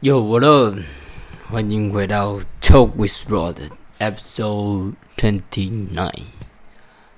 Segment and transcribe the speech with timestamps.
[0.00, 0.78] 有我的，
[1.50, 3.56] 欢迎回到 Talk with Rod
[3.98, 6.22] Episode Twenty Nine。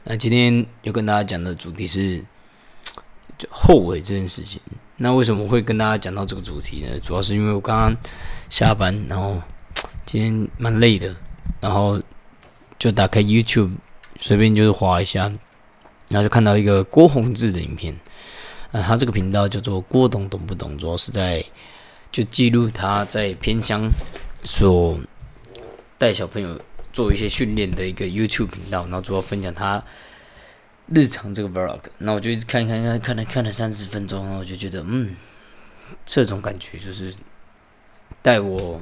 [0.04, 2.24] 那今天要跟大家讲的主题是
[3.36, 4.58] 就后悔这件事情。
[4.96, 6.98] 那为什么会跟大家讲到这个主题呢？
[7.00, 7.94] 主要是因为我刚刚
[8.48, 9.36] 下班，然后
[10.06, 11.14] 今天蛮累的，
[11.60, 12.00] 然后
[12.78, 13.72] 就打开 YouTube，
[14.18, 15.24] 随便就是划一下，
[16.08, 17.94] 然后就看到一个郭宏志的影片。
[18.70, 21.44] 那他这个频道叫做郭董懂不懂，主要是在。
[22.10, 23.88] 就记录他在偏乡
[24.42, 24.98] 所
[25.96, 26.60] 带小朋友
[26.92, 29.82] 做一些训练的一个 YouTube 频道，然后主要分享他
[30.86, 31.78] 日常这个 Vlog。
[31.98, 35.14] 那我就一直看看看看了看了三十分钟，然后我就觉得，嗯，
[36.04, 37.14] 这种感觉就是
[38.22, 38.80] 带我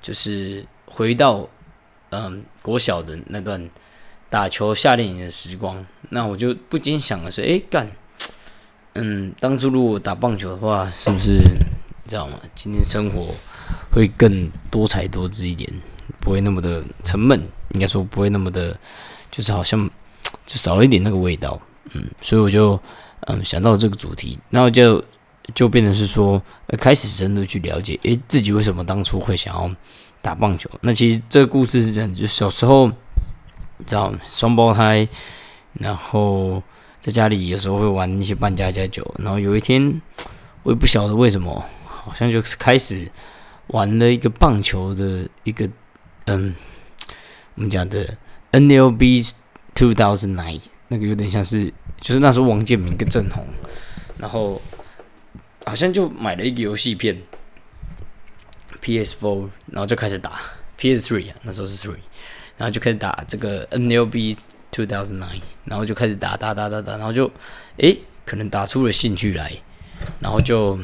[0.00, 1.48] 就是回到
[2.10, 3.68] 嗯国小的那段
[4.30, 5.84] 打球夏令营的时光。
[6.10, 7.90] 那我就不禁想的是，哎干，
[8.94, 11.40] 嗯，当初如果打棒球的话，是不是？
[12.08, 12.40] 知道吗？
[12.54, 13.34] 今天生活
[13.92, 15.70] 会更多彩多姿一点，
[16.18, 17.40] 不会那么的沉闷。
[17.74, 18.74] 应该说不会那么的，
[19.30, 19.78] 就是好像
[20.46, 21.60] 就少了一点那个味道。
[21.92, 22.80] 嗯，所以我就
[23.26, 25.04] 嗯想到这个主题，然后就
[25.54, 26.42] 就变成是说
[26.78, 29.70] 开始深入去了解，诶，自己为什么当初会想要
[30.22, 30.70] 打棒球？
[30.80, 35.06] 那其实这个故事是这样，就小时候，你知道双胞胎，
[35.74, 36.62] 然后
[37.02, 40.00] 在家里有时候会玩一些扮家家酒，然后有一天
[40.62, 41.62] 我也不晓得为什么。
[42.08, 43.10] 好像就是开始
[43.68, 45.68] 玩了一个棒球的一个，
[46.24, 46.54] 嗯，
[47.54, 48.16] 我们讲的
[48.52, 49.30] NLB
[49.74, 53.46] Two Thousand Nine，那个有点像是，就是那时候王建民跟郑红，
[54.16, 54.60] 然后
[55.66, 57.20] 好像就买了一个游戏片
[58.80, 60.40] PS Four，然后就开始打
[60.78, 61.98] PS Three 啊，那时候是 Three，
[62.56, 64.36] 然后就开始打这个 NLB
[64.70, 67.30] Two Thousand Nine，然后就开始打打打打打，然后就
[67.76, 69.52] 诶，可能打出了兴趣来，
[70.20, 70.78] 然后就。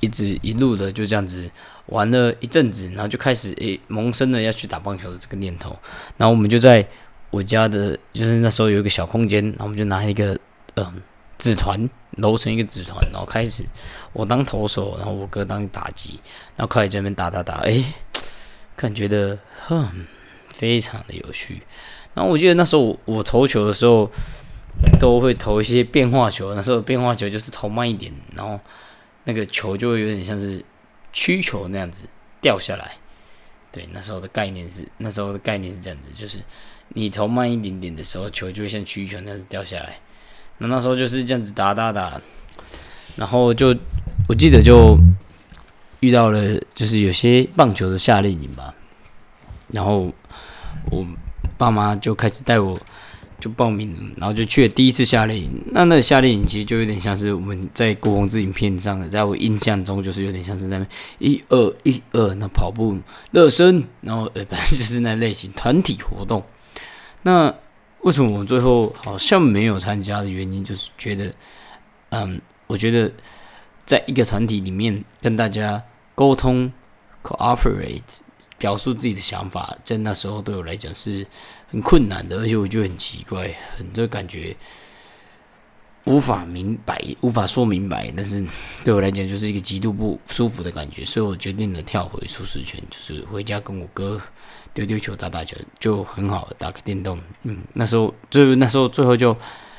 [0.00, 1.50] 一直一路的就这样子
[1.86, 5.78] 玩了一阵子，然后就开始诶萌生了要去打棒球的这个念头。
[6.16, 6.86] 然后我们就在
[7.30, 10.38] 我家的，就是那时候有一个小空间，然后我们就拿一个
[10.74, 11.02] 嗯
[11.38, 13.64] 纸团揉成一个纸团，然后开始
[14.12, 16.18] 我当投手，然后我哥当打击，
[16.56, 17.84] 然后开始这边打打打，诶，
[18.76, 20.06] 感觉的哼
[20.48, 21.62] 非常的有趣。
[22.14, 24.10] 然后我记得那时候我投球的时候
[24.98, 28.58] 都会投一些变化球，那时候变化球就是投慢一点，然后。
[29.24, 30.64] 那个球就会有点像是
[31.12, 32.08] 曲球那样子
[32.40, 32.92] 掉下来，
[33.70, 36.38] 对，那时候的概念是，那时候的概念是这样子，就是
[36.88, 39.98] 你投慢一点点的时候，球就会像曲球那样子掉下来。
[40.58, 42.20] 那那时候就是这样子打打打，
[43.16, 43.76] 然后就
[44.28, 44.98] 我记得就
[46.00, 48.74] 遇到了，就是有些棒球的夏令营吧，
[49.68, 50.12] 然后
[50.90, 51.06] 我
[51.56, 52.78] 爸妈就开始带我。
[53.40, 55.50] 就报名，然后就去了第一次夏令营。
[55.72, 60.86] 那那夏令营其实就有点像是我们在国王之影片上的，在我印象中就是有点像是那
[61.18, 62.96] 一二一二那跑步
[63.32, 66.44] 热身，然后呃，反正就是那类型团体活动。
[67.22, 67.52] 那
[68.02, 71.34] 为什么我们最后好像没有参加的原因，就是觉得，
[72.10, 73.12] 嗯，我觉得
[73.84, 75.82] 在一个团体里面跟大家
[76.14, 76.72] 沟通
[77.22, 78.20] ，cooperate。
[78.60, 81.26] 表述自己的想法，在那时候对我来讲是
[81.70, 84.54] 很困难的，而且我觉得很奇怪，很这感觉
[86.04, 88.12] 无法明白，无法说明白。
[88.14, 88.44] 但是
[88.84, 94.20] 对我来讲，就是一个极度不舒服的感觉，所以我决定了跳回舒适圈，就是回家跟我哥
[94.74, 97.18] 丢丢球、打打球，就很好打个电动。
[97.44, 99.34] 嗯，那时候就那时候最后就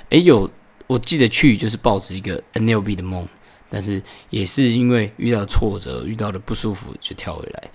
[0.10, 0.50] 诶有
[0.88, 3.28] 我记得去就是抱着一个 NLB 的梦，
[3.70, 7.70] 但是也是因为遇到挫折、遇到了不舒服，就跳回来。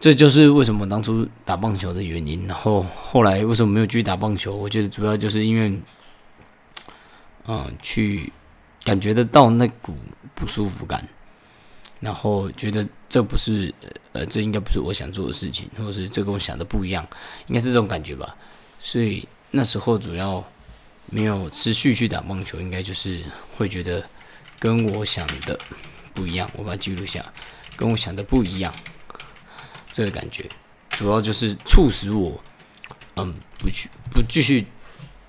[0.00, 2.46] 这就是为什么当初打棒球的原因。
[2.46, 4.54] 然后后来为什么没有继续打棒球？
[4.54, 5.80] 我觉得主要就是因为，
[7.46, 8.30] 嗯，去
[8.84, 9.94] 感觉得到那股
[10.34, 11.08] 不舒服感，
[12.00, 13.72] 然后觉得这不是
[14.12, 17.06] 呃，这应该不是我想做的事情，或者是这跟我想的不一样，
[17.46, 18.36] 应该是这种感觉吧。
[18.78, 20.44] 所以那时候主要
[21.06, 23.20] 没有持续去打棒球，应该就是
[23.56, 24.04] 会觉得
[24.58, 25.58] 跟我想的
[26.12, 26.50] 不一样。
[26.56, 27.24] 我把它记录下，
[27.74, 28.74] 跟我想的不一样。
[29.94, 30.44] 这个感觉，
[30.90, 32.42] 主要就是促使我，
[33.14, 34.66] 嗯，不去不继续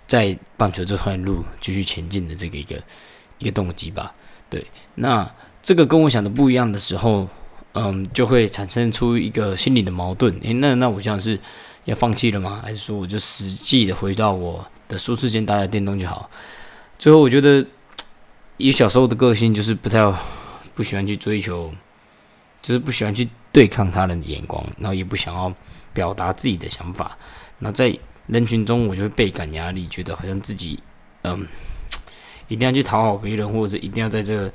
[0.07, 2.75] 在棒球这块路继续前进的这个一个
[3.37, 4.11] 一个动机吧。
[4.49, 4.65] 对，
[4.95, 5.31] 那
[5.61, 7.29] 这个跟我想的不一样的时候，
[7.73, 10.35] 嗯，就会产生出一个心理的矛盾。
[10.41, 11.39] 诶，那那我想是
[11.83, 12.59] 要放弃了吗？
[12.63, 16.27] 还是说我就实际的回到我的舒适间打打电动就好？
[16.97, 17.63] 最后我觉得，
[18.57, 20.11] 以小时候的个性就是不太
[20.73, 21.71] 不喜欢去追求。
[22.61, 25.53] 就是不喜欢去对抗他人的眼光，然后也不想要
[25.93, 27.17] 表达自己的想法。
[27.59, 27.97] 那在
[28.27, 30.77] 人群中，我就会倍感压力，觉得好像自己
[31.21, 31.47] 嗯，
[32.49, 34.51] 一定要去讨好别人，或者一定要在这个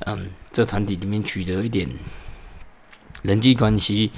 [0.00, 1.88] 嗯这团体里面取得一点
[3.22, 4.12] 人际关系，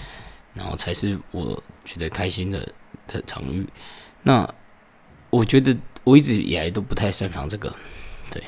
[0.52, 2.68] 然后才是我觉得开心的
[3.06, 3.64] 的场域。
[4.24, 4.52] 那
[5.30, 7.72] 我觉得我一直以来都不太擅长这个，
[8.32, 8.42] 对，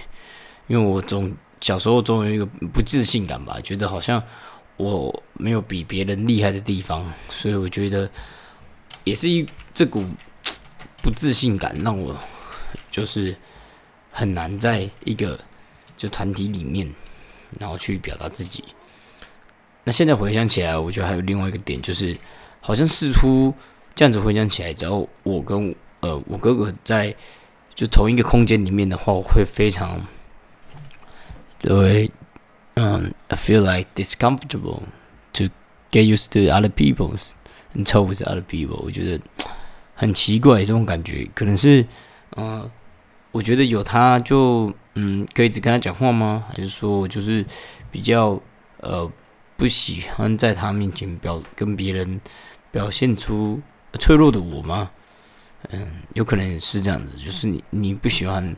[0.67, 4.21] 因为我总小时候总有一个不自信感吧，觉得好像
[4.77, 8.11] 我没有比别人厉害的地方，所以我觉得
[9.05, 10.05] 也是一这股
[11.03, 12.17] 不自信感让我
[12.91, 13.35] 就是
[14.11, 15.39] 很难在一个
[15.97, 16.93] 就团体里面，
[17.59, 18.65] 然后去表达自己。
[19.85, 22.17] 那现在回想起来，我觉得还有另外一个点，就是
[22.61, 23.55] 好像似乎
[23.95, 27.15] 这样子回想起来，只要我跟呃我哥哥在
[27.75, 30.05] 就同一个空间里面的话，我会非常，
[31.61, 32.11] 对，
[32.77, 34.83] 嗯，I feel like discomfortable
[35.35, 35.45] to
[35.91, 37.31] get used to other people's
[37.75, 38.81] and talk with other people。
[38.83, 39.21] 我觉得
[39.95, 41.87] 很奇怪这种感觉，可能是
[42.37, 42.71] 嗯，
[43.33, 46.45] 我觉得有他就嗯可以只跟他讲话吗？
[46.49, 47.45] 还是说就是
[47.91, 48.41] 比较
[48.81, 49.11] 呃？
[49.59, 52.21] 不喜欢在他面前表跟别人
[52.71, 53.59] 表现出
[53.99, 54.91] 脆弱的我吗？
[55.71, 58.55] 嗯，有可能是这样子，就是你你不喜欢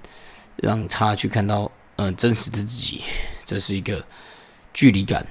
[0.56, 3.02] 让他去看到呃真实的自己，
[3.44, 4.02] 这是一个
[4.72, 5.26] 距离感。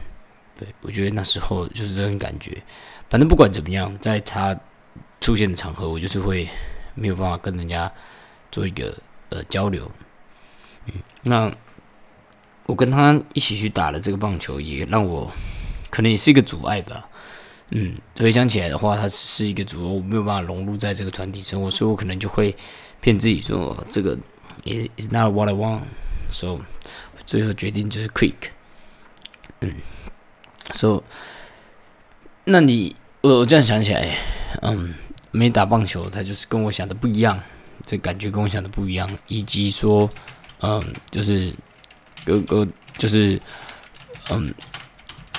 [0.60, 2.62] 对我觉得那时候就是这种感觉。
[3.10, 4.56] 反正不管怎么样，在他
[5.20, 6.48] 出现的场合，我就是会
[6.94, 7.92] 没有办法跟人家
[8.52, 8.96] 做一个
[9.30, 9.92] 呃交流。
[10.86, 10.94] 嗯，
[11.24, 11.52] 那
[12.68, 15.32] 我跟他一起去打了这个棒球，也让我。
[15.90, 17.08] 可能也是一个阻碍吧，
[17.72, 22.54] 嗯，回想起来的话，它是一个阻碍，我没有办法融入在这个团体生活，所以我可能就会
[23.00, 24.16] 骗自己说这个
[24.66, 25.84] is is not what I want
[26.30, 26.62] 所以
[27.26, 28.34] 最后决定就是 quick，
[29.62, 29.74] 嗯
[30.74, 31.02] ，so
[32.46, 34.16] 那你我我这样想起来，
[34.62, 34.94] 嗯，
[35.32, 37.40] 没打棒球，他就是跟我想的不一样，
[37.86, 40.10] 这感觉跟我想的不一样，以及说，
[40.62, 40.82] 嗯，
[41.12, 41.54] 就是
[42.26, 43.40] 哥哥就是
[44.30, 44.54] 嗯。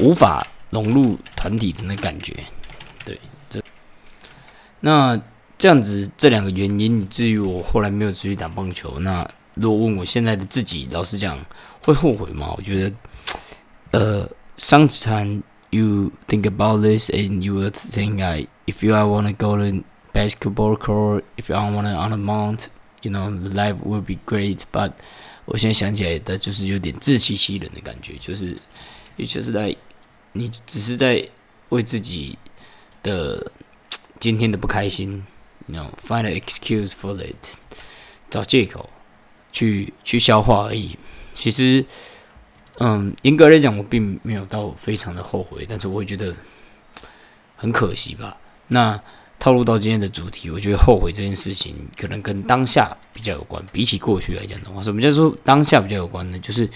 [0.01, 2.33] 无法融入团体的那感觉，
[3.05, 3.19] 对，
[3.51, 3.61] 这
[4.79, 5.21] 那
[5.59, 9.01] 这样子这两个原因，以至于我后来没有继续打棒球。
[9.01, 9.29] 那
[9.61, 11.39] 如果问我现在的自己，老实讲，
[11.83, 12.55] 会后悔吗？
[12.57, 12.97] 我觉得，
[13.93, 19.85] 呃，sometimes you think about this and you will think I if you I wanna go to
[20.13, 22.67] basketball court, if I wanna on a mount,
[23.03, 24.61] you know, life will be great.
[24.73, 24.93] But
[25.45, 28.57] 我现在想起来的就是有点自欺欺人的感觉，就是，
[29.17, 29.77] 也就是在。
[30.33, 31.27] 你只是在
[31.71, 32.39] 为自己
[33.03, 33.51] 的
[34.21, 35.25] 今天的不开心
[35.67, 37.57] ，you know find an excuse for it，
[38.31, 38.89] 找借口
[39.59, 40.97] 去去消化而已。
[41.35, 41.85] 其实，
[42.79, 46.35] 嗯，严格来讲，我并没有到非常的后悔，但是我会觉得
[47.57, 48.37] 很可惜吧。
[48.69, 49.01] 那
[49.41, 53.61] 套路到今天的主题，我觉得后悔这件事情可能跟当下比较有关。
[53.73, 56.39] 比起过去来讲的话，什么叫做当下比较有关呢？
[56.39, 56.69] 就是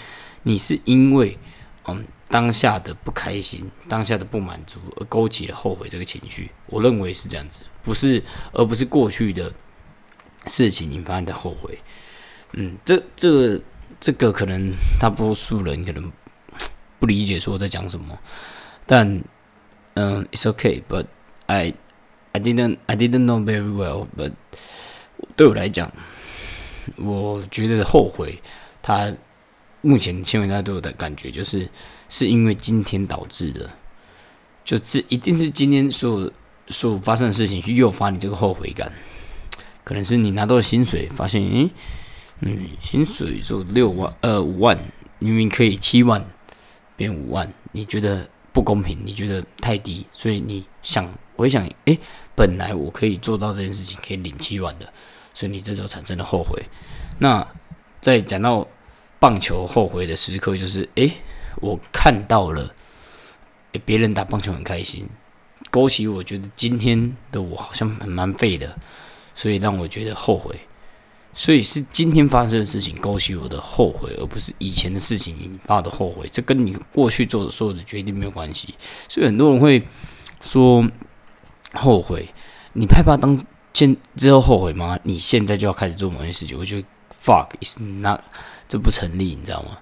[0.43, 1.39] 你是因为，
[1.87, 2.05] 嗯。
[2.33, 6.51] 当下的不开心，当下的不满足，而勾起了后悔这个情绪。
[6.65, 8.23] 我认为是这样子，不是，
[8.55, 9.53] 而不是过去的
[10.47, 11.79] 事情引发你的后悔。
[12.53, 13.61] 嗯，这、这、
[14.01, 16.11] 这个可能大多数人可能
[16.99, 18.19] 不理解说我在讲什么，
[18.87, 19.23] 但
[19.95, 21.07] 嗯，it's okay，but
[21.47, 21.75] I
[22.33, 24.33] I didn't I didn't know very well，but
[25.37, 25.91] 对我来讲，
[26.97, 28.41] 我觉得后悔，
[28.83, 29.15] 他
[29.81, 31.69] 目前现在对我的感觉就是。
[32.09, 33.71] 是因为今天导致的，
[34.63, 36.31] 就是一定是今天所
[36.67, 38.93] 所发生的事情去诱发你这个后悔感。
[39.83, 41.71] 可能是你拿到了薪水，发现，诶，
[42.43, 44.79] 嗯，薪水就六万，呃，五万，
[45.19, 46.25] 明明可以七万
[46.97, 48.99] 变五万，你觉得不公平？
[49.05, 51.99] 你觉得太低，所以你想，我想，诶，
[52.35, 54.93] 本来我可以做到这件事情，可以领七万的，
[55.33, 56.63] 所以你这时候产生了后悔。
[57.19, 57.47] 那
[58.01, 58.67] 在讲到
[59.19, 61.11] 棒球后悔的时刻，就是诶。
[61.57, 62.75] 我看到了，
[63.85, 65.07] 别人打棒球很开心，
[65.71, 68.75] 勾起我觉得今天的我好像很蛮废的，
[69.35, 70.57] 所以让我觉得后悔。
[71.35, 76.29] 所以是今天发生的事情勾起我的后悔，而不是以前的事情引发的后悔。
[76.31, 78.75] 这跟你过去做的所有的决定没有关系。
[79.09, 79.83] 所以很多人会
[80.41, 80.87] 说
[81.73, 82.29] 后悔，
[82.75, 84.99] 你害怕当现之后后悔吗？
[85.05, 86.87] 你现在就要开始做某件事情，我觉得
[87.25, 88.21] fuck is not
[88.69, 89.79] 这不成立，你知道吗？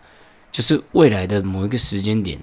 [0.53, 2.39] 就是未来的某一个时间点，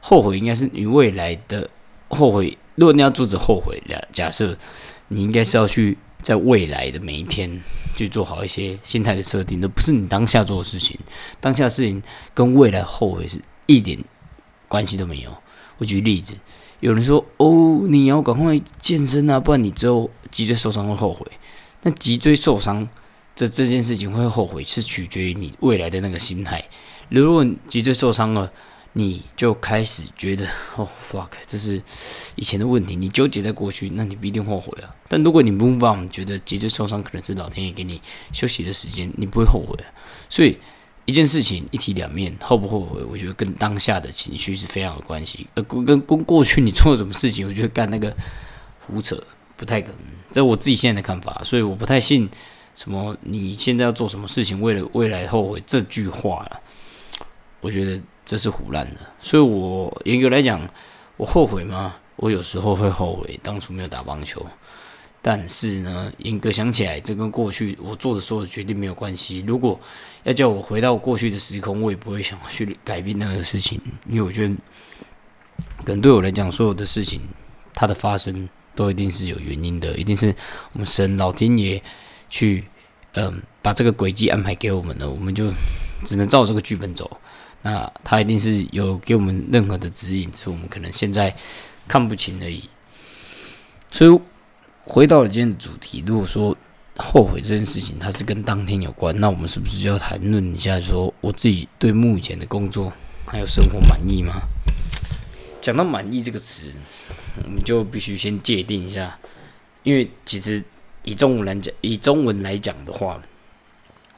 [0.00, 1.68] 后悔应该是你未来的
[2.08, 2.56] 后悔。
[2.76, 4.56] 如果你要阻止后悔，假假设
[5.08, 7.60] 你应该是要去在未来的每一天
[7.94, 10.98] 去做好一些心态的设定，都不是你当下做的事情。
[11.38, 12.02] 当下事情
[12.32, 14.02] 跟未来后悔是一点
[14.66, 15.30] 关系都没有。
[15.76, 16.34] 我举例子，
[16.80, 21.26] 有人说：“哦，你要赶快健身啊，不然你之后脊椎受伤会后悔。”
[21.82, 22.88] 那脊椎受伤
[23.36, 26.64] 这这件事情会后悔，是取决于你未来的那个心态。
[27.10, 28.50] 如果脊椎受伤了，
[28.96, 30.46] 你就开始觉得
[30.76, 31.82] 哦，fuck，这是
[32.36, 34.94] 以前的问题，你纠结在过去，那你不一定后悔啊。
[35.08, 38.00] 但如果你 move on，觉得脊椎受伤可能是老天爷给你
[38.32, 39.76] 休息的时间，你不会后悔。
[40.30, 40.56] 所以
[41.06, 45.48] 一件事情一体两面，后不后悔，我觉得跟当下的情绪是非常有关系。
[45.54, 48.16] 呃，跟跟过去你做了什么事情， 我觉得干那个
[48.86, 49.20] 胡扯
[49.56, 49.98] 不太可能。
[50.30, 52.30] 这我自己现在的看法，所以我不太信
[52.76, 56.60] 什么你现在要做什么事情为了未来后悔这句话了。
[57.60, 58.00] 我觉得。
[58.24, 60.66] 这是胡乱的，所以我严格来讲，
[61.16, 61.94] 我后悔吗？
[62.16, 64.46] 我有时候会后悔当初没有打棒球，
[65.20, 69.44] 但是呢，严格想起来，这跟过去我做的所有决定没有关系。
[69.46, 69.78] 如果
[70.22, 74.54] 要叫我回到过去的时空，我也不会想去改变那个事情，因为我觉得，
[75.84, 77.20] 可能对我来讲，所有的事情
[77.74, 80.34] 它的发生都一定是有原因的，一定是
[80.72, 81.82] 我们神老天爷
[82.30, 82.64] 去
[83.14, 85.50] 嗯把这个轨迹安排给我们的，我们就
[86.04, 87.20] 只能照这个剧本走。
[87.66, 91.34] 那他一定是有给我们任何的指引，只是我们可能现在
[91.88, 92.68] 看不清而已。
[93.90, 94.20] 所以
[94.84, 96.54] 回到了今天的主题，如果说
[96.96, 102.92] 后悔这件事情它是跟当天有关，那我们是不是就要谈论一下，说我自己对目前的工作
[103.26, 104.42] 还有生活满意吗？
[105.62, 106.70] 讲到满意这个词，
[107.42, 109.18] 我们就必须先界定一下，
[109.82, 110.62] 因为其实
[111.02, 113.18] 以中文来讲，以中文来讲的话。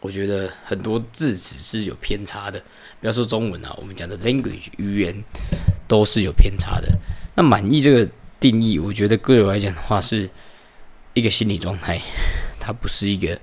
[0.01, 2.63] 我觉得很多字词是有偏差的，
[3.01, 5.25] 不要说中文啊，我们讲的 language 语言
[5.89, 6.89] 都是有偏差的。
[7.35, 10.29] 那满意这个定义，我觉得个人来讲的话，是
[11.15, 12.01] 一个心理状态，
[12.61, 13.41] 它不是一个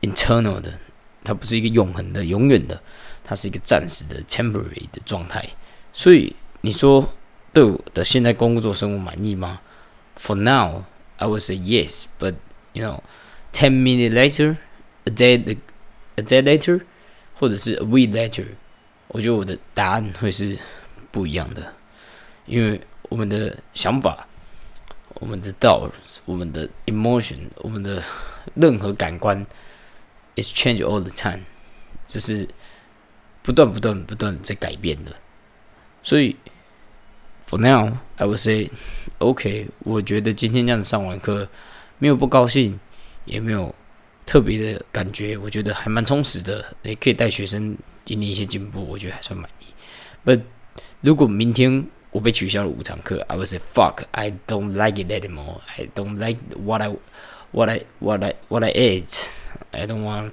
[0.00, 0.78] internal 的，
[1.22, 2.80] 它不是一个永恒的、永远的，
[3.22, 5.44] 它是一个暂时的 temporary 的状态。
[5.92, 7.12] 所以你说
[7.52, 9.60] 对我的现在工作生活满意吗
[10.18, 10.84] ？For now,
[11.16, 12.36] I would say yes, but
[12.72, 13.00] you know,
[13.52, 14.56] ten minutes later.
[15.04, 15.56] A day,
[16.16, 16.82] a day later，
[17.34, 18.44] 或者是 a week later，
[19.08, 20.58] 我觉得我的答案会是
[21.10, 21.72] 不一样的，
[22.44, 22.78] 因为
[23.08, 24.28] 我们的想法、
[25.14, 28.02] 我们的 thoughts、我们的 emotion、我们的
[28.54, 29.44] 任何感官
[30.36, 31.40] ，is change all the time，
[32.06, 32.46] 就是
[33.42, 35.16] 不断、不断、不断在改变的。
[36.02, 36.36] 所以
[37.46, 38.70] ，for now，I would say
[39.18, 39.68] OK。
[39.80, 41.48] 我觉得今天这样子上完课，
[41.98, 42.78] 没有不高兴，
[43.24, 43.74] 也没有。
[44.29, 49.65] 特别的感觉，我觉得还蛮充实的，也可以带学生引领一些进步，我觉得还算满意。
[50.25, 50.41] But
[51.01, 55.61] 如果明天我被取消了五堂课，I would say fuck, I don't like it anymore.
[55.77, 56.95] I don't like what I,
[57.51, 59.29] what I, what I, what I ate.
[59.71, 60.31] I don't want,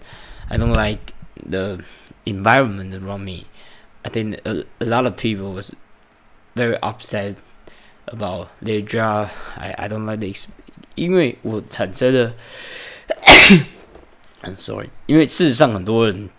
[0.48, 1.80] I don't like the
[2.24, 3.44] environment around me.
[4.04, 5.72] I think a, a lot of people was
[6.56, 7.36] very upset
[8.06, 9.28] about their job.
[9.56, 10.34] I, I don't like the，
[10.94, 12.34] 因为我产生了。
[14.43, 16.29] I'm sorry，因为事实上很多人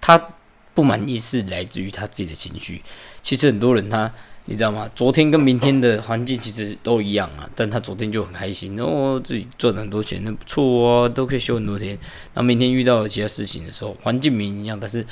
[0.00, 0.28] 他
[0.74, 2.82] 不满意是来自于他自己的情绪。
[3.22, 4.12] 其实很多人他
[4.44, 4.90] 你知道吗？
[4.94, 11.98] 昨天跟明天的环境其实都一样啊，但他昨天就很开心哦，自己赚了很多钱，那不错哦，都可以休很多天。
[12.34, 15.06] 那明天遇到了其他事情的时候，环境明一样，但是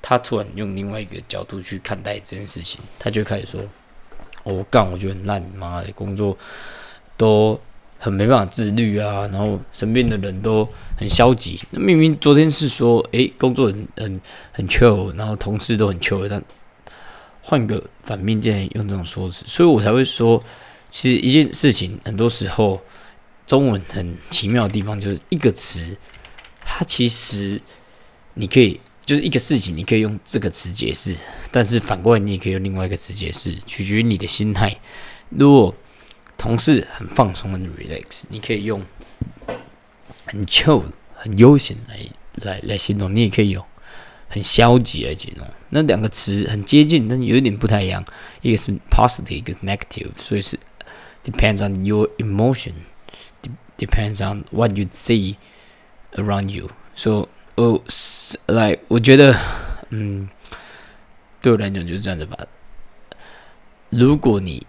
[0.00, 3.60] 他突然用另外一个角度去看待这件事情，他就开始说
[4.44, 6.36] ：“我干，我觉得很烂，妈的工作
[7.16, 7.60] 都。”
[7.98, 11.58] 很没办法自律啊，然后身边的人都很消极。
[11.72, 14.20] 那明明昨天是说，诶，工作很很
[14.52, 16.42] 很 chill，然后同事都很 chill，但
[17.42, 20.42] 换个反面，竟然用这种说辞，所以我才会说，
[20.88, 22.80] 其实一件事情，很多时候
[23.46, 25.96] 中文很奇妙的地方，就是一个词，
[26.60, 27.60] 它其实
[28.34, 31.16] 你可以就是一个事情，你可以用这个词解释，
[31.50, 34.76] 但是反过来你也可以用另外一个词解释，取决于你的心态。
[35.30, 35.74] 如果
[36.38, 38.82] 同事很放松，很 relax，你可以用
[40.24, 41.98] 很 chill、很悠闲来
[42.34, 43.62] 来来形容，你也可以用
[44.28, 45.46] 很消极来形容。
[45.70, 48.02] 那两个词很接近，但有一点不太一样。
[48.40, 50.58] 一个是 positive，一个 negative，所以是
[51.24, 55.34] depends on your emotion，depends on what you see
[56.12, 56.70] around you。
[56.94, 57.82] So，哦，
[58.46, 59.36] 来，我觉得，
[59.90, 60.28] 嗯，
[61.42, 62.46] 对我来讲就是这样子吧。
[63.90, 64.64] 如果你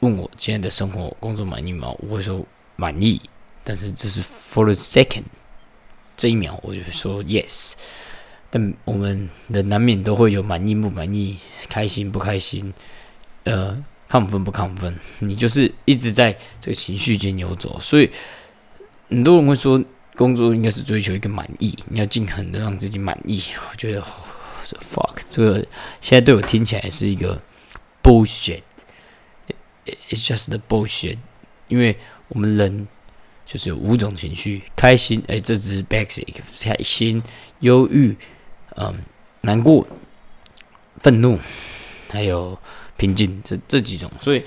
[0.00, 1.94] 问我今天的生活工作满意吗？
[1.98, 2.44] 我会说
[2.76, 3.20] 满意，
[3.62, 5.24] 但是这是 for the second
[6.16, 7.72] 这一秒，我就说 yes。
[8.50, 11.38] 但我们的难免都会有满意不满意、
[11.68, 12.72] 开心不开心、
[13.42, 17.76] 呃亢奋不亢奋，你就是一直在这个情绪间游走。
[17.80, 18.08] 所以
[19.08, 19.82] 很多人会说，
[20.14, 23.42] 工作应该是追求一个满意，你要尽可能的让自己满意。
[23.72, 24.00] 我觉得
[24.62, 25.66] fuck 这个
[26.00, 27.42] 现在对我听起来是一个
[28.04, 28.62] bullshit。
[29.84, 31.18] It's just the bullshit，
[31.68, 31.98] 因为
[32.28, 32.88] 我们人
[33.44, 36.24] 就是有五种情绪：开心，哎，这只是 basic；
[36.60, 37.22] 开心、
[37.60, 38.16] 忧郁、
[38.76, 38.94] 嗯、
[39.42, 39.86] 难过、
[40.98, 41.38] 愤怒，
[42.10, 42.58] 还有
[42.96, 44.10] 平静，这这几种。
[44.20, 44.42] 所以，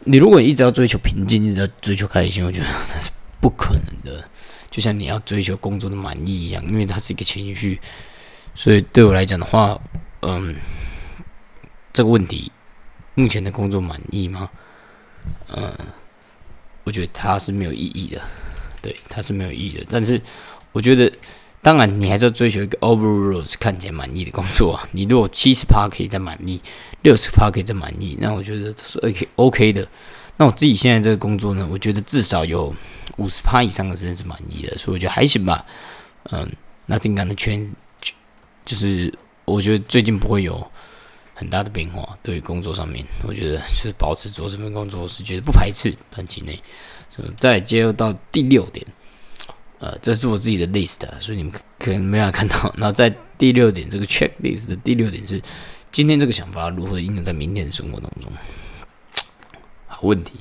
[0.00, 4.26] 你如果一直要追求平静，一直要追求开心，我觉得那是不可能的。
[4.70, 7.80] 就像你要追求工作的满意一样，因为它是一个情绪。
[8.54, 9.80] 所以对我来讲的话，
[10.22, 10.56] 嗯，
[11.92, 12.50] 这个问题，
[13.14, 14.50] 目前的工作满意吗？
[15.48, 15.72] 嗯，
[16.84, 18.20] 我觉得它是没有意义的。
[18.82, 19.86] 对，它是没有意义的。
[19.88, 20.20] 但是，
[20.72, 21.10] 我觉得。
[21.62, 24.86] 当然，你还是要追求一个 overall 看起来满意的工作啊。
[24.92, 26.60] 你如果七十趴可以再满意，
[27.00, 29.88] 六十趴可以再满意，那我觉得是 OK OK 的。
[30.36, 32.74] 那我自己现在这个工作呢，我觉得至少有
[33.16, 35.64] 五十趴以上的人是满意的，所以我觉得还行吧。
[36.24, 36.46] 嗯
[36.86, 37.70] ，Nothing gonna change，
[38.66, 39.10] 就是
[39.46, 40.70] 我觉得最近不会有
[41.34, 42.16] 很大的变化。
[42.22, 46.58] 对于工作上面，我觉得是保持做这份工作，是觉得不排斥短期内。
[47.38, 48.86] 再接入到第六点。
[49.78, 52.72] 呃，这是我自己的 list，所以你们可能没法看到。
[52.78, 55.42] 那在第六点，这个 checklist 的第六点是
[55.90, 58.32] 今天这个想法如何应用在明天的生活当中。
[59.86, 60.32] 好问题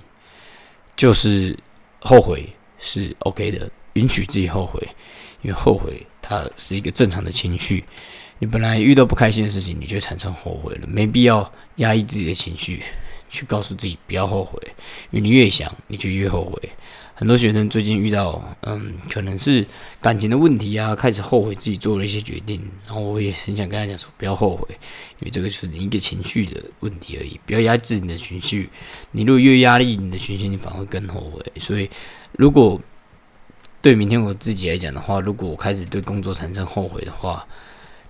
[0.96, 1.58] 就是
[2.00, 4.82] 后悔是 OK 的，允许自己后悔，
[5.42, 7.84] 因为后悔它是一个正常的情绪。
[8.40, 12.82] 你本来遇到不开心的事情，你就产生后悔了，没必要压抑自己的情绪，
[13.30, 14.60] 去告诉自己不要后悔，
[15.12, 16.70] 因为你越想，你就越后悔。
[17.16, 19.66] 很多学生最近遇到，嗯，可能是
[20.02, 22.60] 感情的问题啊，开始后悔自己做了一些决定。
[22.88, 24.68] 然后我也很想跟他讲说，不要后悔，
[25.20, 28.68] 因为这个是你一个情绪的问题而已，不要压制你的情绪。
[29.12, 31.46] 你如果越压力你的情绪，你反而会更后悔。
[31.60, 31.88] 所以，
[32.36, 32.82] 如果
[33.82, 37.48] 对明天我自己来讲的话，如果我开始对工作产生后悔的话，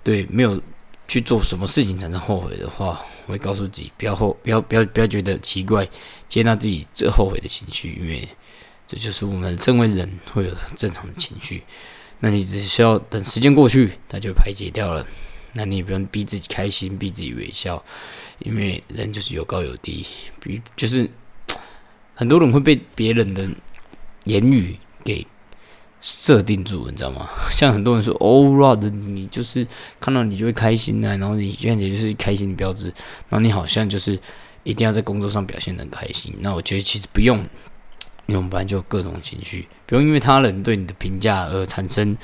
[0.04, 0.62] 对没有
[1.08, 5.88] 去做什么事情产生后悔的话，我会告诉自己不要后，不要不要不要觉得奇怪，
[6.28, 8.28] 接纳自己这后悔的情绪，因为。
[8.86, 11.64] 这就是我们身为人会有正常的情绪，
[12.20, 15.08] 那你只需要等时间过去，它就排解掉了。
[15.54, 17.84] 那你也不用逼自己开心，逼自己微笑，
[18.40, 20.06] 因为人就是有高有低，
[20.42, 21.10] 比就是
[22.14, 23.48] 很多人会被别人的
[24.26, 25.26] 言语给
[26.04, 27.30] 设定住，你知道吗？
[27.50, 29.66] 像很多人说，Oh Rod，你就是
[30.02, 32.88] 看到你就会开心啊，然后你看起来就是开心的标志，
[33.30, 34.20] 然后你好像就是
[34.64, 36.36] 一定要在工作上表现的很开心。
[36.40, 37.44] 那我觉得其实不用。
[38.26, 42.16] 因为我们班就各种情绪，不用因为他人对你的评价而产生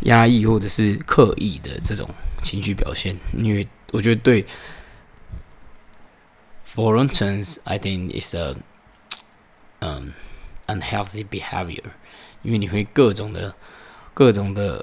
[0.00, 2.10] 压抑或者是刻意的这种
[2.42, 3.16] 情绪表现。
[3.38, 4.44] 因为我觉得对
[6.68, 8.56] ，for instance, I think it's a
[9.78, 10.12] 嗯
[10.66, 11.84] unhealthy behavior。
[12.46, 13.54] 因为你会各种的、
[14.14, 14.82] 各种的、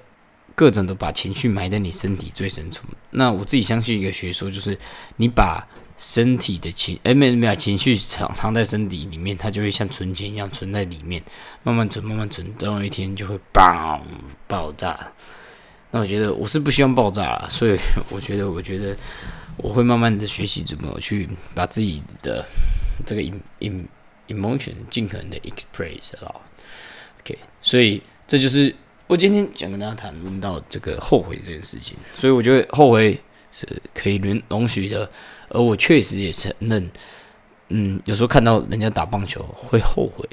[0.54, 2.86] 各种的把情绪埋在你身体最深处。
[3.10, 4.78] 那我自己相信一个学说，就是
[5.16, 5.68] 你把。
[5.96, 11.24] 身体的情，哎，没没有情绪藏藏在身体里面，它就会像存钱一样存在里面，
[11.62, 14.02] 慢慢存，慢慢存，总有一天就会爆
[14.48, 15.14] 爆炸。
[15.92, 17.78] 那我觉得我是不希望爆炸，所以
[18.10, 18.98] 我觉得，我觉得
[19.56, 22.44] 我会慢慢的学习怎么去把自己的
[23.06, 23.22] 这个
[23.60, 23.86] em
[24.28, 26.42] emotion 尽可能的 express 了。
[27.24, 28.76] OK，所以这就是
[29.08, 31.98] 我今天想跟大家谈论到这个后悔这件事情。
[32.14, 33.20] 所以我觉得后悔
[33.52, 35.10] 是可以容容许的。
[35.50, 36.90] 而我确实也承认，
[37.70, 40.28] 嗯，有时候看到人家打棒球会后悔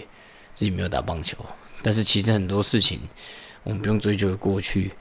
[0.55, 1.37] 自己没有打棒球，
[1.83, 2.98] 但是其实很多事情
[3.62, 4.92] 我们不用追究过去，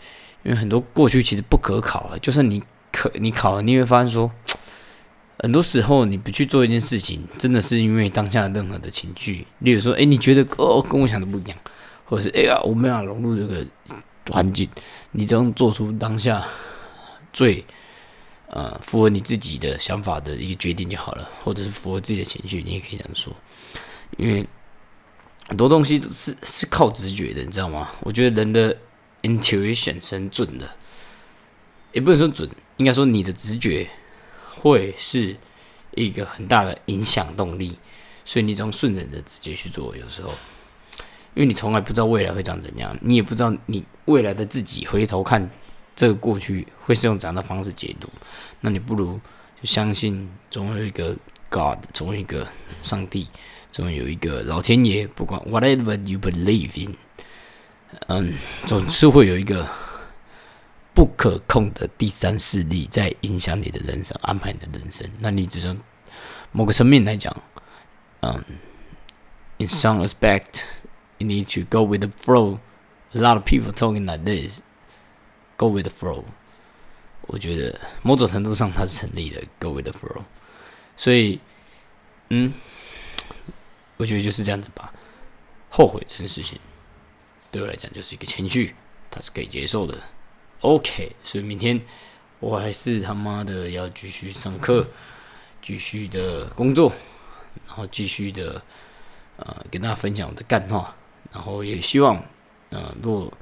[0.44, 4.30] 因为很多过去其实不可考了就算你可你考了，你会发现说，
[5.38, 11.58] 很多时候你不去做一件事情，真的是因为当下任何的情绪，例如说，哎，你觉得哦跟我想的不一样，
[12.10, 13.66] 或者是哎呀我没法融入这个
[14.32, 14.68] 环境，
[15.12, 16.46] 你只能做出当下
[17.32, 17.64] 最。
[18.52, 23.32] 呃，符合你自己的想法的一个决定就好了，或者是符合自己的情绪，你也可以这样说。
[24.18, 24.44] 因为
[25.48, 27.92] 很多东西是是靠直觉的，你知道吗？
[28.00, 28.76] 我觉得人的
[29.22, 30.68] intuition 是很准的，
[31.92, 33.88] 也不能说准，应该说你的直觉
[34.56, 35.38] 会是
[35.94, 37.78] 一个很大的影响动力，
[38.26, 39.96] 所以你只用顺着你的直觉去做。
[39.96, 40.34] 有时候，
[41.40, 45.50] 因为你从来不知道未来会长怎样，你也不知道你未来的自己回头看。
[45.96, 48.10] 这个过去会是用怎样的方式解读？
[48.60, 49.18] 那你不如
[49.56, 51.16] 就相信总有一个
[51.50, 52.46] God，总有一个
[52.82, 53.30] 上帝，
[53.72, 55.08] 总有一个老天爷。
[55.08, 56.96] 不管 whatever you believe in，
[58.08, 58.34] 嗯，
[58.66, 59.66] 总是会有一个
[60.94, 65.10] 不可控的第三势力在影响你的人生，安排你的人生。
[65.20, 65.80] 那你只能
[66.52, 67.34] 某个层面来讲，
[68.22, 68.44] 嗯
[69.58, 70.64] ，in some aspect
[71.20, 72.60] You need to go with the flow。
[73.14, 74.64] A lot of people talking like this。
[75.58, 76.24] Go with the flow，
[77.24, 79.44] 我觉得某种程度上它是成立的。
[79.60, 80.24] Go with the flow，
[80.96, 81.42] 所以，
[82.30, 82.54] 嗯，
[83.98, 84.94] 我觉得就是这样子吧。
[85.70, 86.58] 后悔这件事情
[87.52, 88.74] 对我来讲就是一个情绪，
[89.12, 90.02] 它是可以接受的。
[90.62, 91.82] OK，所以明天
[92.40, 94.88] 我还是他妈的要继续上课，
[95.62, 96.94] 继续的工作，
[97.68, 98.62] 然后继续的
[99.36, 100.96] 呃跟大家分享我的干话，
[101.32, 102.22] 然后也希望
[102.70, 103.34] 呃如果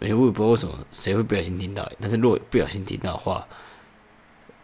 [0.00, 3.46] 诶我也不知道为什么谁会不小心听到，但是如果不小心听到的话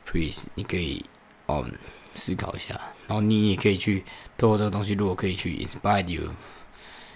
[0.04, 1.04] ，please 你可以
[1.48, 1.72] 嗯
[2.12, 4.04] 思考一下，然后你也可以去
[4.36, 6.30] 透过这个东西，如果可以去 inspire you，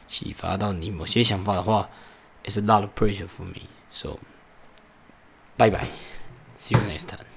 [0.07, 1.89] 启发到你某些想法的话
[2.45, 4.19] ，it's a lot of pressure for me，so
[5.57, 5.87] 拜拜。
[6.59, 7.36] See you next time.